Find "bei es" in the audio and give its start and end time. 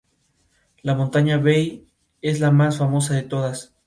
1.37-2.39